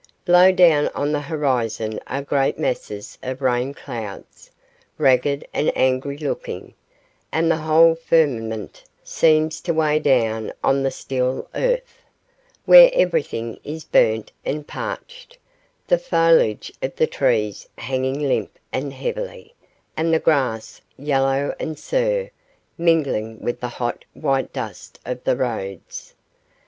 Low 0.25 0.51
down 0.51 0.87
on 0.95 1.11
the 1.11 1.21
horizon 1.21 1.99
are 2.07 2.23
great 2.23 2.57
masses 2.57 3.19
of 3.21 3.39
rain 3.39 3.71
clouds, 3.75 4.49
ragged 4.97 5.47
and 5.53 5.71
angry 5.77 6.17
looking, 6.17 6.73
and 7.31 7.51
the 7.51 7.57
whole 7.57 7.93
firmament 7.93 8.83
seems 9.03 9.61
to 9.61 9.75
weigh 9.75 9.99
down 9.99 10.53
on 10.63 10.81
the 10.81 10.89
still 10.89 11.47
earth, 11.53 12.01
where 12.65 12.89
everything 12.95 13.59
is 13.63 13.83
burnt 13.83 14.31
and 14.43 14.67
parched, 14.67 15.37
the 15.85 15.99
foliage 15.99 16.73
of 16.81 16.95
the 16.95 17.05
trees 17.05 17.69
hanging 17.77 18.21
limp 18.21 18.57
and 18.73 18.93
heavily, 18.93 19.53
and 19.95 20.11
the 20.11 20.19
grass, 20.19 20.81
yellow 20.97 21.53
and 21.59 21.77
sere, 21.77 22.31
mingling 22.75 23.39
with 23.39 23.59
the 23.59 23.67
hot, 23.67 24.03
white 24.15 24.51
dust 24.51 24.97
of 25.05 25.23
the 25.25 25.35
roads. 25.37 26.15